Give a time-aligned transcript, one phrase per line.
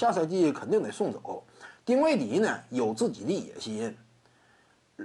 [0.00, 1.44] 下赛季肯定得送走。
[1.84, 3.94] 丁威迪呢有自己的野心，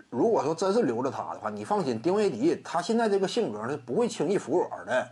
[0.09, 5.07] 如果说真是留着他的话，你放心，丁威迪他现在这个性格是不会轻易服软的。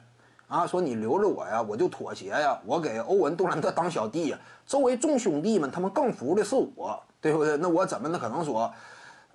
[0.47, 7.57] 啊，说你留着我呀，我就妥协呀，我给欧文杜兰特当小弟呀，周围众兄弟们他们更服的是我，对不对？
[7.57, 8.71] 那我怎么能可能说，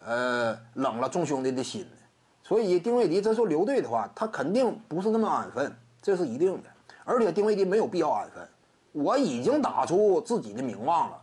[0.03, 1.97] 呃，冷了众兄弟的心呢？
[2.43, 5.71] 所以丁威迪这说留队的话，他肯定不是那么安分，
[6.01, 6.71] 这是一定的。
[7.05, 8.49] 而且丁威迪没有必要安分，
[8.93, 11.21] 我已经打出自己的名望了，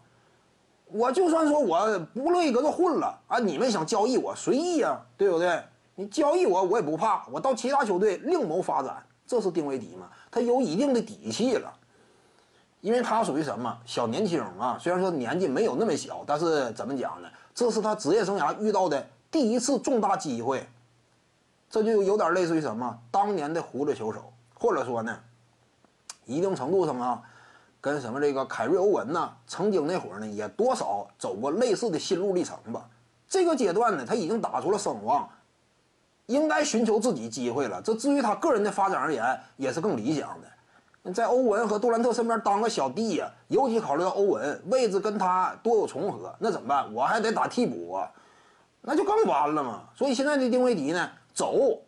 [0.88, 5.61] 我就算说我不乐意搁这混了啊，你们想交易我随意呀，对不对？
[5.96, 9.04] 你交易我我也不怕，我到其他球队另谋发展。
[9.28, 10.07] 这是丁威迪嘛？
[10.29, 11.73] 他有一定的底气了，
[12.82, 14.78] 因为他属于什么小年轻啊？
[14.79, 17.28] 虽然说年纪没有那么小，但是怎么讲呢？
[17.56, 20.68] 这是他职业生涯遇到的第一次重大机会，
[21.70, 25.18] 这就有点类似于什么当年的胡子球手，或者说呢，
[26.25, 27.23] 一定程度上啊，
[27.86, 32.89] 跟什么这个凯瑞欧文呢，曾经那会儿呢，也多少走过类似的心路历程吧。
[33.30, 35.30] 这个阶段呢，他已经打出了声望。
[36.26, 37.80] 应该寻求自己机会了。
[37.84, 41.14] 这至于他个人的发展而言，也是更理想的。
[41.14, 46.92] 在欧文和杜兰特身边当个小弟呀，尤其考虑到欧文位置跟他多有重合，那怎么办？
[46.92, 48.12] 我还得打替补啊，
[48.81, 49.84] 那就更完了嘛。
[49.96, 51.80] 所以现在的丁威迪呢，走，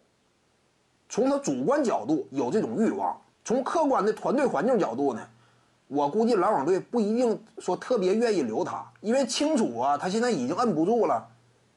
[1.09, 5.27] 从他主观角度有这种欲望，从客观的团队环境角度呢，
[5.87, 11.25] 我估计篮网队不一定说特别愿意留他，因为清楚啊，他现在已经摁不住了，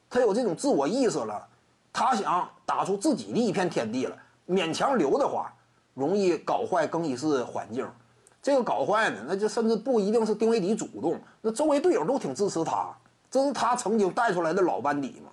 [0.08, 1.46] 他有这种自我意识了。
[1.92, 4.16] 他想打出自己的一片天地了，
[4.48, 5.52] 勉强留的话，
[5.94, 7.88] 容易搞坏更衣室环境。
[8.42, 12.88] 这个搞坏呢，那就甚至不一定是丁威迪主动，那周围队友都挺支持他，
[13.30, 15.30] 这是他曾经带出来的老班底嘛。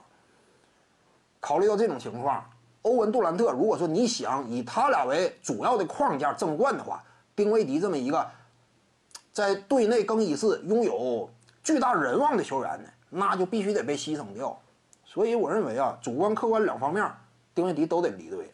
[1.40, 2.44] 考虑到这种情况，
[2.82, 7.02] 欧文杜兰特，如果说你想以他俩为主要的框架争冠的话，
[7.36, 8.28] 丁威迪这么一个
[9.38, 11.30] 在队内更衣室拥有
[11.64, 14.60] 巨大人望的球员呢，那就必须得被牺牲掉。
[15.06, 17.08] 所以我认为啊，主观客观两方面，
[17.54, 18.50] 丁威迪都得离队。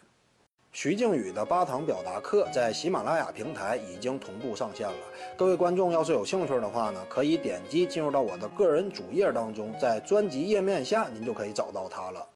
[0.74, 4.94] 徐静宇的八堂表达课在喜马拉雅平台已经同步上线了。
[5.38, 12.28] 各位观众要是有兴趣的话呢，可以点击进入到我的个人主页当中，在专辑页面下您就可以找到它了。